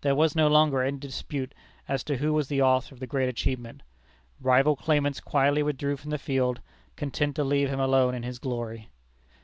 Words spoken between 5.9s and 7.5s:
from the field, content to